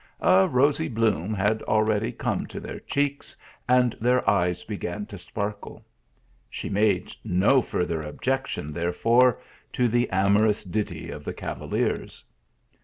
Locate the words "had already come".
1.31-2.47